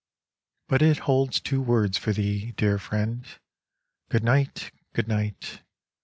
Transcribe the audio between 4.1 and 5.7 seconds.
night, Good night!